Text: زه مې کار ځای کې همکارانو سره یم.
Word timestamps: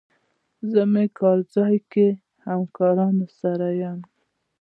زه 0.71 0.81
مې 0.91 1.05
کار 1.17 1.37
ځای 1.55 1.75
کې 1.91 2.07
همکارانو 2.47 3.25
سره 3.39 3.67
یم. 3.81 3.99